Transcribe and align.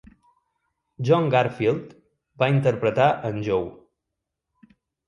John 1.09 1.29
Garfield 1.35 1.93
va 2.45 2.51
interpretar 2.57 3.13
en 3.31 3.41
Joe. 3.51 3.71